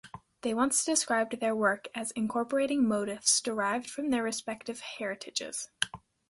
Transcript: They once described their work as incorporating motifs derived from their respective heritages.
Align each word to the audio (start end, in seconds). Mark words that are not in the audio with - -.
They 0.41 0.55
once 0.55 0.83
described 0.83 1.39
their 1.39 1.55
work 1.55 1.87
as 1.93 2.09
incorporating 2.13 2.87
motifs 2.87 3.39
derived 3.39 3.87
from 3.87 4.09
their 4.09 4.23
respective 4.23 4.79
heritages. 4.79 5.69